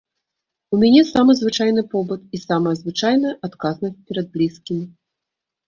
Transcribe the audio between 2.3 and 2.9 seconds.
і самая